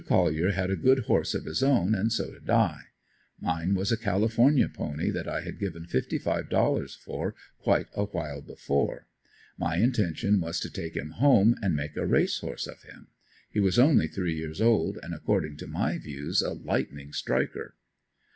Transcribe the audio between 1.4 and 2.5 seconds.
his own and so did